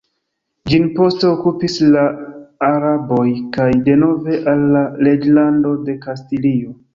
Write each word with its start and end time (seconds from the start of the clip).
Ĝin 0.71 0.85
poste 0.93 1.27
okupis 1.33 1.75
la 1.95 2.05
araboj, 2.69 3.27
kaj 3.59 3.69
denove 3.91 4.39
al 4.55 4.65
la 4.77 4.83
reĝlando 5.09 5.75
de 5.91 5.97
Kastilio. 6.09 6.75